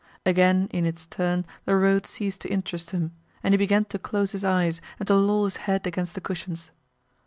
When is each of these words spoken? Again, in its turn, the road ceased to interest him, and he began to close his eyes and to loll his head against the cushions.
Again, 0.25 0.67
in 0.71 0.83
its 0.87 1.05
turn, 1.05 1.45
the 1.65 1.75
road 1.75 2.07
ceased 2.07 2.41
to 2.41 2.49
interest 2.49 2.89
him, 2.89 3.11
and 3.43 3.53
he 3.53 3.57
began 3.59 3.85
to 3.85 3.99
close 3.99 4.31
his 4.31 4.43
eyes 4.43 4.81
and 4.97 5.05
to 5.07 5.13
loll 5.13 5.45
his 5.45 5.57
head 5.57 5.85
against 5.85 6.15
the 6.15 6.21
cushions. 6.21 6.71